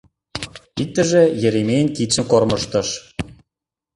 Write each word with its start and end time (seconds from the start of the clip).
Иктыже 0.81 1.23
Еремейын 1.47 1.87
кидшым 1.95 2.25
кормыжтыш. 2.31 2.87